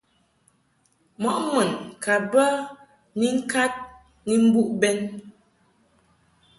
Mɔʼ 1.21 1.37
mun 1.51 1.69
ka 2.03 2.13
bə 2.31 2.45
ni 3.19 3.27
ŋkad 3.37 3.71
ni 4.27 4.35
mbuʼ 4.47 4.69
bɛn. 4.79 4.97